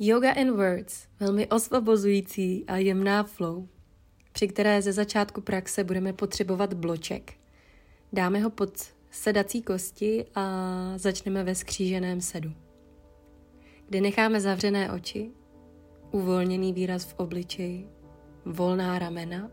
[0.00, 3.68] Yoga and Words, velmi osvobozující a jemná flow,
[4.32, 7.32] při které ze začátku praxe budeme potřebovat bloček.
[8.12, 8.70] Dáme ho pod
[9.10, 10.52] sedací kosti a
[10.96, 12.52] začneme ve skříženém sedu,
[13.88, 15.30] kde necháme zavřené oči,
[16.10, 17.88] uvolněný výraz v obličeji,
[18.44, 19.50] volná ramena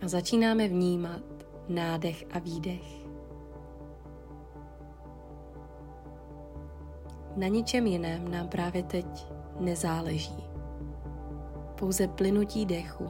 [0.00, 2.99] a začínáme vnímat nádech a výdech.
[7.36, 9.06] Na ničem jiném nám právě teď
[9.60, 10.44] nezáleží.
[11.74, 13.08] Pouze plynutí dechu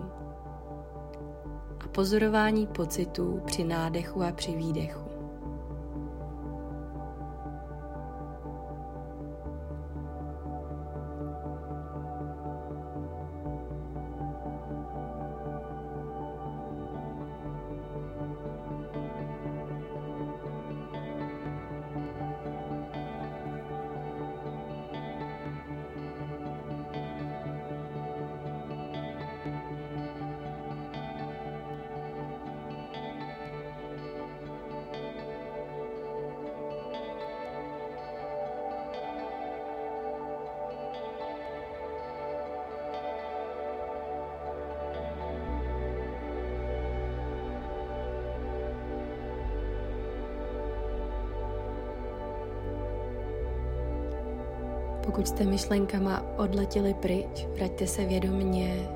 [1.85, 5.10] a pozorování pocitů při nádechu a při výdechu.
[55.11, 58.89] Pokud jste myšlenkama odletěli pryč, vraťte se vědomně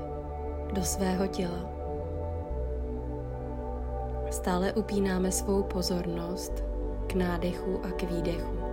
[0.73, 1.71] do svého těla.
[4.31, 6.53] Stále upínáme svou pozornost
[7.07, 8.64] k nádechu a k výdechu.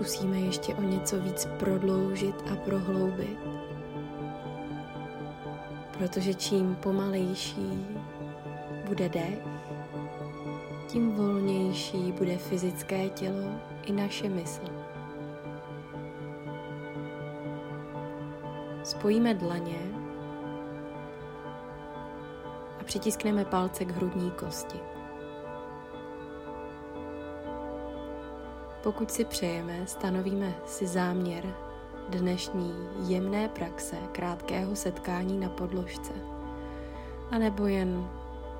[0.00, 3.38] Zkusíme ještě o něco víc prodloužit a prohloubit.
[5.98, 7.86] Protože čím pomalejší
[8.86, 9.38] bude dech,
[10.86, 14.62] tím volnější bude fyzické tělo i naše mysl.
[18.84, 19.78] Spojíme dlaně
[22.80, 24.78] a přitiskneme palce k hrudní kosti.
[28.82, 31.54] Pokud si přejeme, stanovíme si záměr
[32.08, 32.74] dnešní
[33.06, 36.12] jemné praxe krátkého setkání na podložce.
[37.30, 38.08] A nebo jen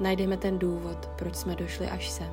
[0.01, 2.33] najdeme ten důvod, proč jsme došli až sem.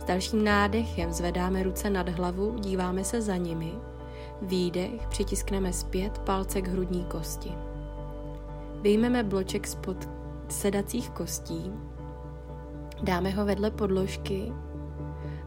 [0.00, 3.72] S dalším nádechem zvedáme ruce nad hlavu, díváme se za nimi.
[4.42, 7.52] Výdech přitiskneme zpět palce k hrudní kosti.
[8.80, 10.08] Vyjmeme bloček spod
[10.48, 11.72] sedacích kostí,
[13.02, 14.52] dáme ho vedle podložky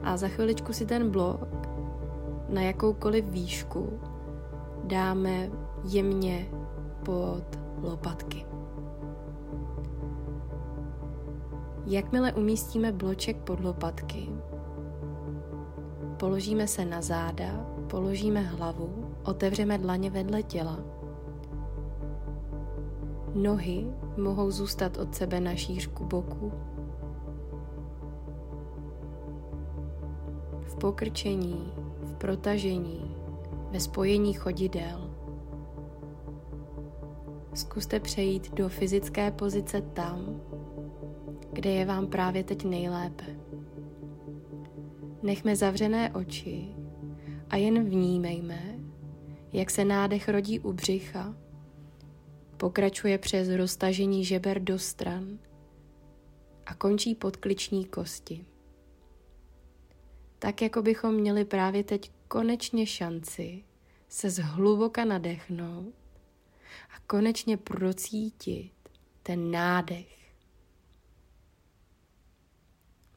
[0.03, 1.67] a za chviličku si ten blok
[2.49, 3.99] na jakoukoliv výšku
[4.83, 5.49] dáme
[5.83, 6.45] jemně
[7.05, 7.43] pod
[7.81, 8.45] lopatky.
[11.85, 14.29] Jakmile umístíme bloček pod lopatky,
[16.19, 20.79] položíme se na záda, položíme hlavu, otevřeme dlaně vedle těla.
[23.35, 23.87] Nohy
[24.17, 26.51] mohou zůstat od sebe na šířku boku,
[30.79, 33.15] pokrčení, v protažení,
[33.71, 35.13] ve spojení chodidel.
[37.53, 40.41] Zkuste přejít do fyzické pozice tam,
[41.51, 43.25] kde je vám právě teď nejlépe.
[45.23, 46.67] Nechme zavřené oči
[47.49, 48.79] a jen vnímejme,
[49.53, 51.35] jak se nádech rodí u břicha,
[52.57, 55.39] pokračuje přes roztažení žeber do stran
[56.65, 58.45] a končí pod kliční kosti
[60.39, 63.63] tak jako bychom měli právě teď konečně šanci
[64.07, 65.93] se zhluboka nadechnout
[66.95, 68.71] a konečně procítit
[69.23, 70.17] ten nádech.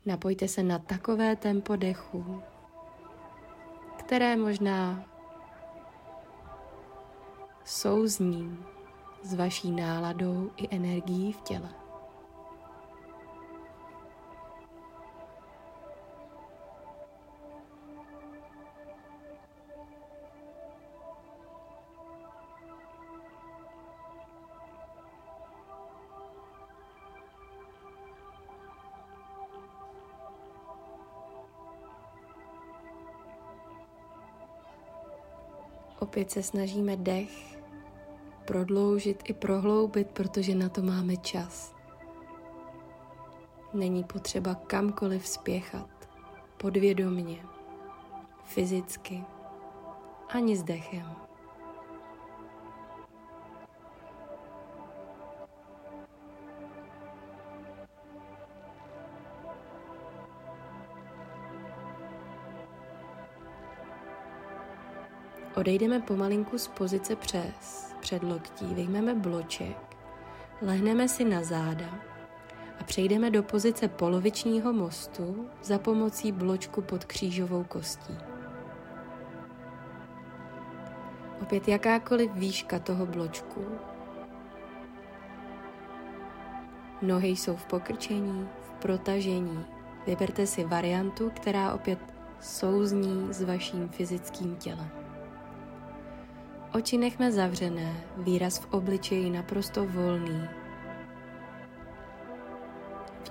[0.07, 2.43] Napojte se na takové tempo dechu,
[3.99, 5.05] které možná
[7.65, 8.59] souzní
[9.23, 11.80] s vaší náladou i energií v těle.
[36.01, 37.61] Opět se snažíme dech
[38.45, 41.75] prodloužit i prohloubit, protože na to máme čas.
[43.75, 46.09] Není potřeba kamkoliv spěchat,
[46.57, 47.43] podvědomně,
[48.45, 49.25] fyzicky,
[50.29, 51.30] ani s dechem.
[65.61, 69.97] Odejdeme pomalinku z pozice přes předloktí, vyjmeme bloček,
[70.63, 71.99] lehneme si na záda
[72.81, 78.17] a přejdeme do pozice polovičního mostu za pomocí bločku pod křížovou kostí.
[81.43, 83.65] Opět jakákoliv výška toho bločku.
[87.03, 89.65] Nohy jsou v pokrčení, v protažení.
[90.07, 91.99] Vyberte si variantu, která opět
[92.41, 95.00] souzní s vaším fyzickým tělem.
[96.75, 100.49] Oči nechme zavřené, výraz v obličeji naprosto volný.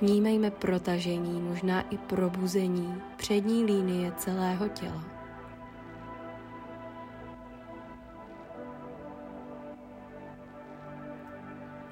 [0.01, 5.03] Vnímejme protažení, možná i probuzení přední línie celého těla.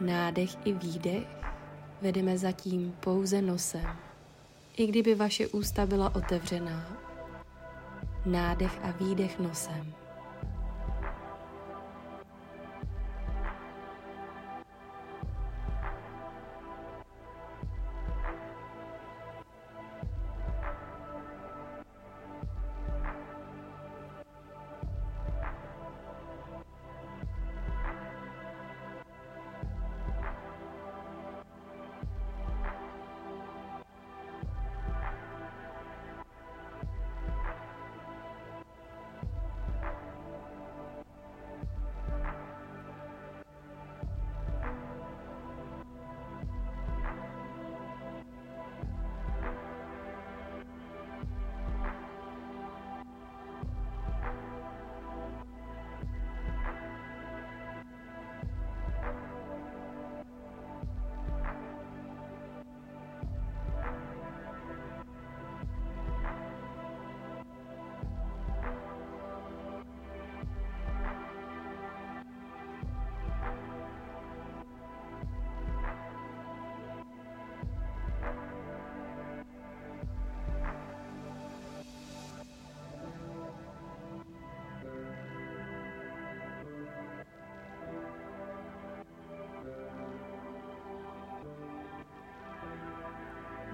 [0.02, 1.28] Nádech i výdech
[2.02, 3.88] vedeme zatím pouze nosem.
[4.78, 6.98] I kdyby vaše ústa byla otevřená,
[8.26, 10.07] nádech a výdech nosem.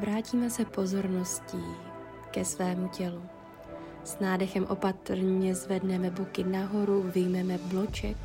[0.04, 1.64] Vrátíme se pozorností
[2.32, 3.22] ke svému tělu.
[4.04, 8.18] S nádechem opatrně zvedneme boky nahoru, vyjmeme bloček,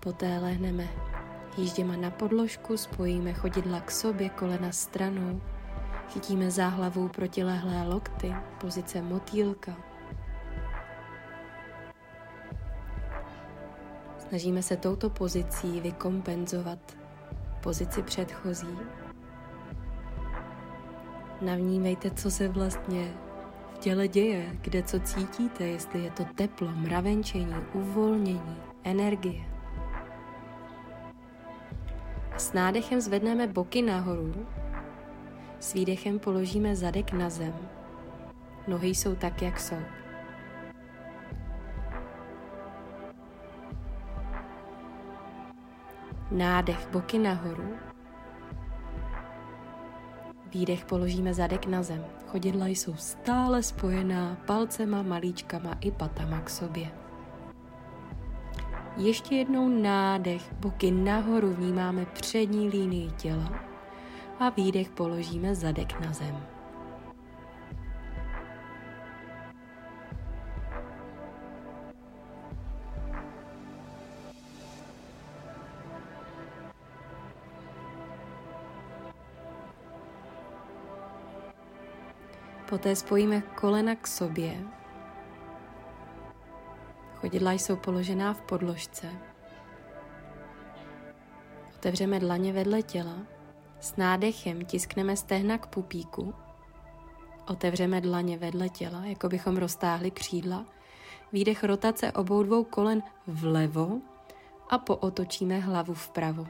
[0.00, 0.88] poté lehneme
[1.56, 5.40] jížděma na podložku, spojíme chodidla k sobě, kolena stranou,
[6.08, 9.76] chytíme záhlavou protilehlé lokty, pozice motýlka.
[14.28, 16.96] Snažíme se touto pozicí vykompenzovat
[17.62, 18.78] pozici předchozí,
[21.40, 23.14] Navnímejte, co se vlastně
[23.74, 29.44] v těle děje, kde co cítíte, jestli je to teplo, mravenčení, uvolnění, energie.
[32.36, 34.46] S nádechem zvedneme boky nahoru,
[35.60, 37.54] s výdechem položíme zadek na zem.
[38.68, 39.76] Nohy jsou tak, jak jsou.
[46.30, 47.74] Nádech boky nahoru,
[50.56, 52.04] Výdech položíme zadek na zem.
[52.26, 56.88] Chodidla jsou stále spojená palcema, malíčkama i patama k sobě.
[58.96, 63.52] Ještě jednou nádech, boky nahoru vnímáme přední línii těla
[64.40, 66.55] a výdech položíme zadek na zem.
[82.68, 84.58] Poté spojíme kolena k sobě.
[87.14, 89.06] Chodidla jsou položená v podložce.
[91.76, 93.16] Otevřeme dlaně vedle těla.
[93.80, 96.34] S nádechem tiskneme stehna k pupíku.
[97.48, 100.64] Otevřeme dlaně vedle těla, jako bychom roztáhli křídla.
[101.32, 104.00] Výdech rotace obou dvou kolen vlevo
[104.70, 106.46] a pootočíme hlavu vpravo.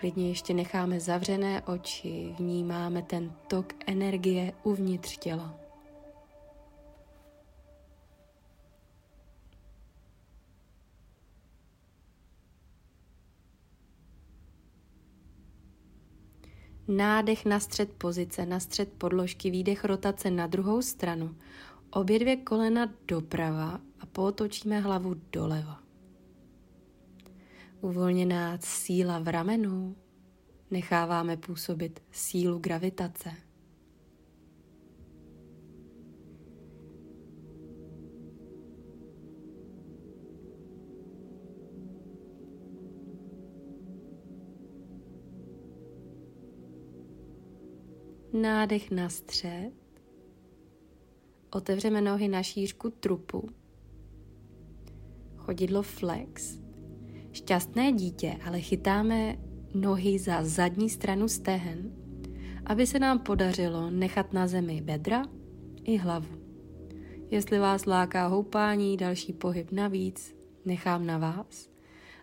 [0.00, 5.60] Klidně ještě necháme zavřené oči, vnímáme ten tok energie uvnitř těla.
[16.88, 21.36] Nádech na střed pozice, na střed podložky, výdech rotace na druhou stranu.
[21.90, 25.87] Obě dvě kolena doprava a potočíme hlavu doleva.
[27.80, 29.96] Uvolněná síla v ramenu
[30.70, 33.30] necháváme působit sílu gravitace.
[48.32, 49.72] Nádech na střed.
[51.50, 53.48] Otevřeme nohy na šířku trupu.
[55.36, 56.67] Chodidlo flex.
[57.32, 59.36] Šťastné dítě, ale chytáme
[59.74, 61.92] nohy za zadní stranu stehen,
[62.66, 65.22] aby se nám podařilo nechat na zemi bedra
[65.84, 66.38] i hlavu.
[67.30, 71.68] Jestli vás láká houpání, další pohyb navíc, nechám na vás.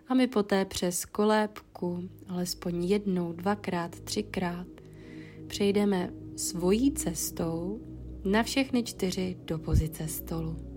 [0.08, 4.68] A my poté přes kolébku, alespoň jednou, dvakrát, třikrát,
[5.48, 7.82] přejdeme svojí cestou
[8.26, 10.75] na všechny čtyři do pozice stolu.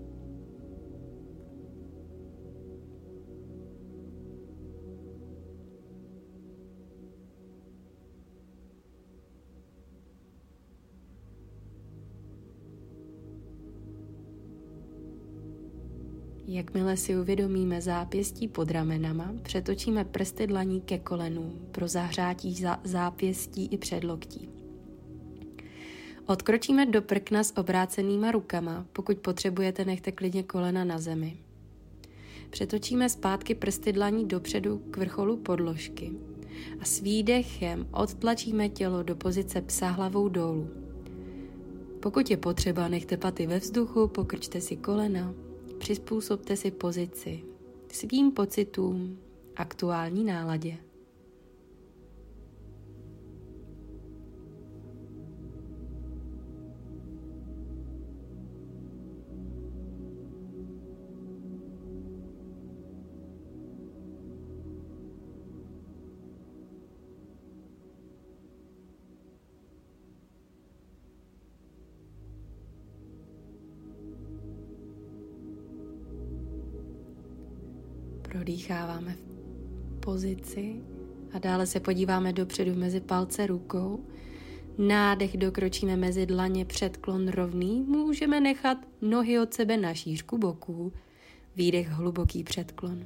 [16.51, 23.77] Jakmile si uvědomíme zápěstí pod ramenama, přetočíme prsty dlaní ke kolenům pro zahřátí zápěstí i
[23.77, 24.49] předloktí.
[26.25, 31.37] Odkročíme do prkna s obrácenýma rukama, pokud potřebujete, nechte klidně kolena na zemi.
[32.49, 36.11] Přetočíme zpátky prsty dlaní dopředu k vrcholu podložky
[36.79, 40.69] a s výdechem odtlačíme tělo do pozice psa hlavou dolů.
[41.99, 45.33] Pokud je potřeba, nechte paty ve vzduchu, pokrčte si kolena,
[45.79, 47.43] přizpůsobte si pozici
[47.91, 49.19] svým pocitům,
[49.55, 50.77] aktuální náladě.
[80.19, 80.75] Pozici
[81.33, 84.05] a dále se podíváme dopředu mezi palce rukou.
[84.77, 87.81] Nádech dokročíme mezi dlaně, předklon rovný.
[87.87, 90.93] Můžeme nechat nohy od sebe na šířku boků.
[91.55, 93.05] Výdech hluboký předklon.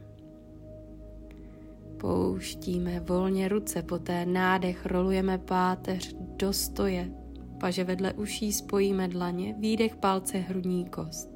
[1.98, 7.12] Pouštíme volně ruce, poté nádech rolujeme páteř do stoje.
[7.60, 11.33] Paže vedle uší spojíme dlaně, výdech palce hrudní kost.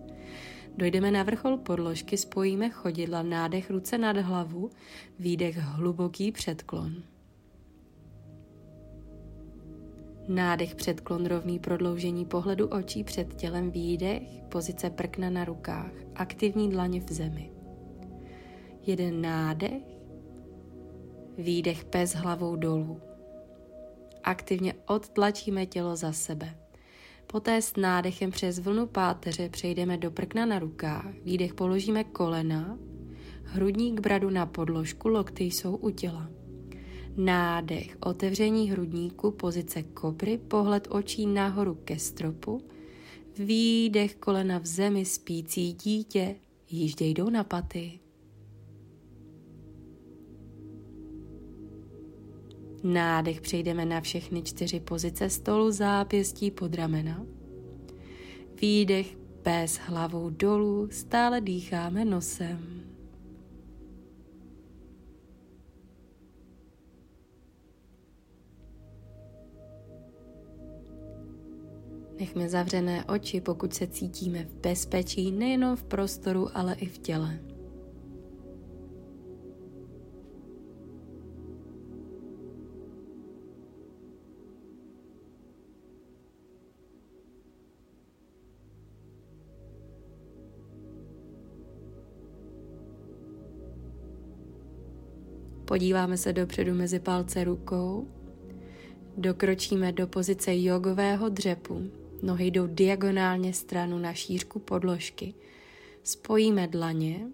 [0.77, 4.69] Dojdeme na vrchol podložky, spojíme chodidla, nádech ruce nad hlavu,
[5.19, 6.93] výdech hluboký předklon.
[10.27, 16.99] Nádech předklon rovný prodloužení pohledu očí před tělem, výdech, pozice prkna na rukách, aktivní dlaně
[16.99, 17.51] v zemi.
[18.81, 19.83] Jeden nádech,
[21.37, 23.01] výdech pes hlavou dolů.
[24.23, 26.66] Aktivně odtlačíme tělo za sebe.
[27.27, 32.77] Poté s nádechem přes vlnu páteře přejdeme do prkna na rukách, výdech položíme kolena,
[33.43, 36.29] hrudní k bradu na podložku, lokty jsou u těla.
[37.17, 42.61] Nádech, otevření hrudníku, pozice kobry, pohled očí nahoru ke stropu,
[43.39, 46.35] výdech kolena v zemi, spící dítě,
[46.69, 47.99] již jdou na paty.
[52.93, 57.25] Nádech přejdeme na všechny čtyři pozice stolu zápěstí pod ramena.
[58.61, 62.83] Výdech pes hlavou dolů, stále dýcháme nosem.
[72.19, 77.56] Nechme zavřené oči, pokud se cítíme v bezpečí nejenom v prostoru, ale i v těle.
[95.67, 98.07] Podíváme se dopředu mezi palce rukou.
[99.17, 101.91] Dokročíme do pozice jogového dřepu.
[102.23, 105.33] Nohy jdou diagonálně stranu na šířku podložky.
[106.03, 107.27] Spojíme dlaně,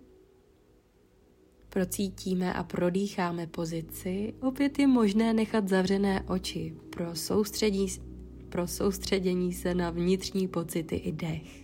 [1.69, 4.33] procítíme a prodýcháme pozici.
[4.41, 7.87] Opět je možné nechat zavřené oči pro, soustředí,
[8.49, 11.62] pro soustředění se na vnitřní pocity i dech.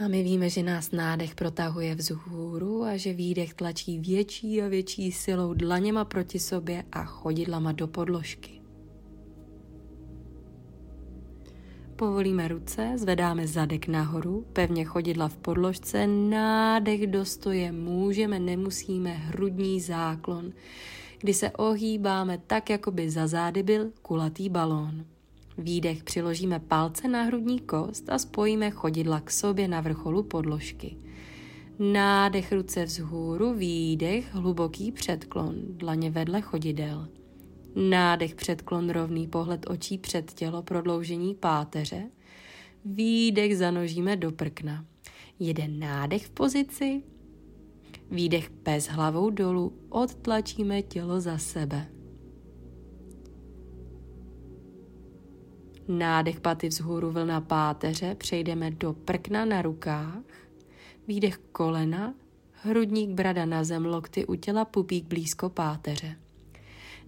[0.00, 5.12] A my víme, že nás nádech protahuje vzhůru a že výdech tlačí větší a větší
[5.12, 8.60] silou dlaněma proti sobě a chodidlama do podložky.
[11.96, 19.80] Povolíme ruce, zvedáme zadek nahoru, pevně chodidla v podložce, nádech do stoje, můžeme, nemusíme, hrudní
[19.80, 20.52] záklon,
[21.18, 25.04] kdy se ohýbáme tak, jako by za zády byl kulatý balón.
[25.58, 30.96] Výdech přiložíme palce na hrudní kost a spojíme chodidla k sobě na vrcholu podložky.
[31.78, 37.08] Nádech ruce vzhůru, výdech, hluboký předklon, dlaně vedle chodidel.
[37.74, 42.10] Nádech předklon, rovný pohled očí před tělo, prodloužení páteře.
[42.84, 44.84] Výdech zanožíme do prkna.
[45.38, 47.02] Jeden nádech v pozici,
[48.10, 51.88] výdech pes hlavou dolů, odtlačíme tělo za sebe.
[55.88, 60.18] Nádech paty vzhůru vlna páteře, přejdeme do prkna na rukách,
[61.08, 62.14] výdech kolena,
[62.52, 66.16] hrudník brada na zem, lokty u těla, pupík blízko páteře.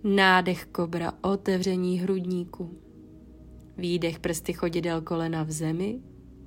[0.05, 2.79] Nádech kobra, otevření hrudníku.
[3.77, 6.01] Výdech prsty chodidel kolena v zemi,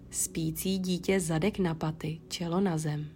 [0.10, 3.08] spící dítě zadek na paty, čelo na zem.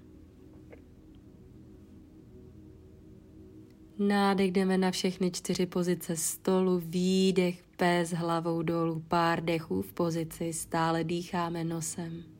[4.00, 10.54] Nádech jdeme na všechny čtyři pozice stolu, výdech, pés hlavou dolů, pár dechů v pozici,
[10.54, 12.33] stále dýcháme nosem.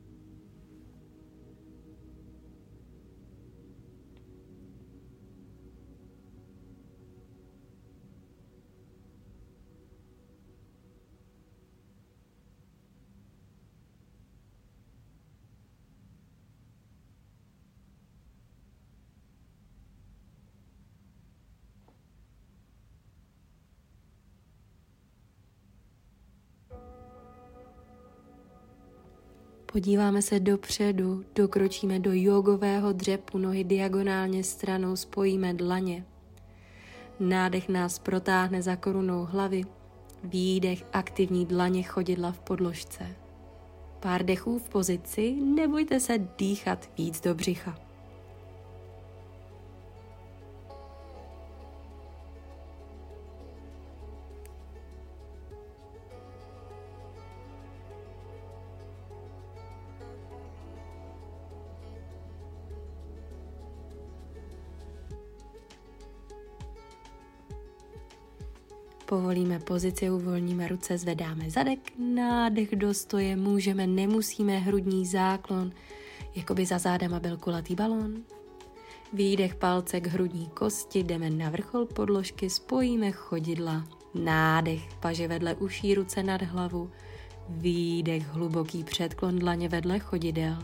[29.74, 36.04] Podíváme se dopředu, dokročíme do jogového dřepu, nohy diagonálně stranou, spojíme dlaně.
[37.20, 39.64] Nádech nás protáhne za korunou hlavy,
[40.24, 43.16] výdech aktivní dlaně chodidla v podložce.
[44.00, 47.78] Pár dechů v pozici, nebojte se dýchat víc do břicha.
[69.34, 75.72] Povolíme pozici, uvolníme ruce, zvedáme zadek, nádech do stoje, můžeme, nemusíme, hrudní záklon,
[76.34, 78.22] jako by za zádama byl kulatý balón.
[79.12, 85.94] Výdech palce k hrudní kosti, jdeme na vrchol podložky, spojíme chodidla, nádech, paže vedle uší,
[85.94, 86.90] ruce nad hlavu,
[87.48, 90.58] výdech, hluboký předklon dlaně vedle chodidel.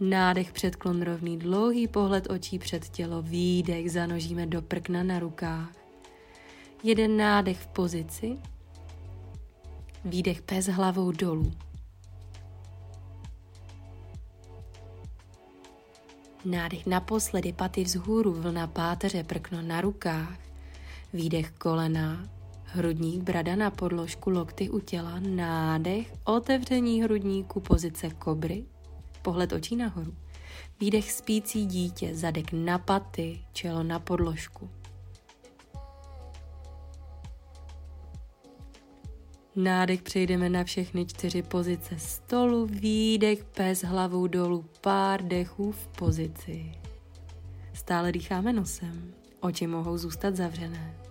[0.00, 5.77] Nádech předklon rovný, dlouhý pohled očí před tělo, výdech, zanožíme do prkna na rukách.
[6.82, 8.38] Jeden nádech v pozici,
[10.04, 11.52] výdech pes hlavou dolů.
[16.44, 20.38] Nádech naposledy, paty vzhůru, vlna páteře, prkno na rukách.
[21.12, 22.28] Výdech kolena,
[22.64, 28.64] hrudník, brada na podložku, lokty u těla, nádech, otevření hrudníku, pozice kobry,
[29.22, 30.14] pohled očí nahoru.
[30.80, 34.70] Výdech spící dítě, zadek na paty, čelo na podložku.
[39.58, 46.72] Nádech přejdeme na všechny čtyři pozice stolu, výdech, pes hlavou dolů, pár dechů v pozici.
[47.72, 51.07] Stále dýcháme nosem, oči mohou zůstat zavřené.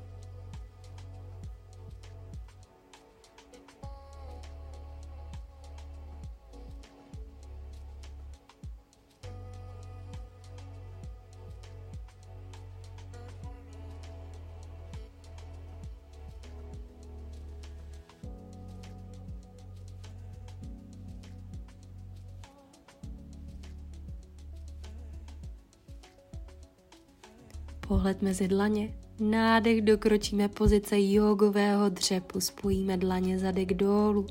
[27.88, 28.94] Pohled mezi dlaně.
[29.20, 34.28] Nádech dokročíme pozice jogového dřepu, spojíme dlaně zadek dolů.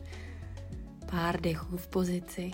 [1.11, 2.53] Pár dechů v pozici.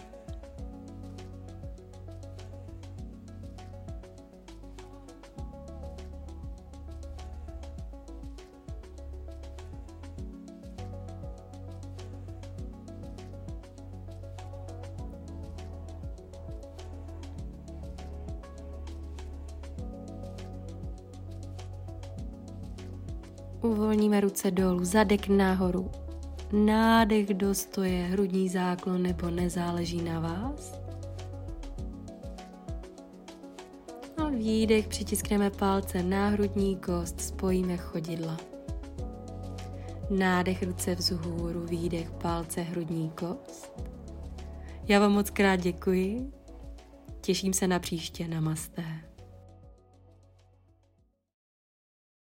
[23.62, 25.90] Uvolníme ruce dolů, zadek nahoru.
[26.52, 30.80] Nádech do stoje, hrudní záklon nebo nezáleží na vás.
[34.16, 38.36] A výdech přitiskneme palce na hrudní kost, spojíme chodidla.
[40.10, 43.82] Nádech ruce vzhůru, výdech palce hrudní kost.
[44.88, 46.32] Já vám moc krát děkuji.
[47.20, 48.28] Těším se na příště.
[48.28, 48.84] Namaste.